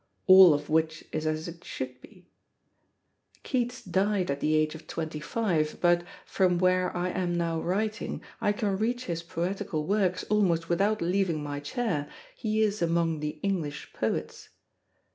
All 0.25 0.51
of 0.55 0.67
which 0.67 1.05
is 1.11 1.27
as 1.27 1.47
it 1.47 1.63
should 1.63 2.01
be. 2.01 2.27
Keats 3.43 3.83
died 3.83 4.31
at 4.31 4.39
the 4.39 4.55
age 4.55 4.73
of 4.73 4.87
twenty 4.87 5.19
five, 5.19 5.77
but, 5.79 6.03
from 6.25 6.57
where 6.57 6.91
I 6.97 7.09
am 7.09 7.37
now 7.37 7.61
writing, 7.61 8.23
I 8.41 8.51
can 8.51 8.77
reach 8.77 9.05
his 9.05 9.21
Poetical 9.21 9.85
Works 9.85 10.23
almost 10.23 10.69
without 10.69 11.03
leaving 11.03 11.43
my 11.43 11.59
chair; 11.59 12.09
he 12.35 12.63
is 12.63 12.81
among 12.81 13.19
the 13.19 13.39
English 13.43 13.93
Poets. 13.93 14.49